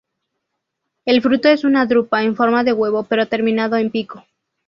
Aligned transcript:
El 1.05 1.21
fruto 1.21 1.49
es 1.49 1.63
una 1.63 1.85
drupa 1.85 2.23
en 2.23 2.35
forma 2.35 2.63
de 2.63 2.73
huevo 2.73 3.03
pero 3.03 3.27
terminado 3.27 3.77
en 3.77 3.91
pico. 3.91 4.25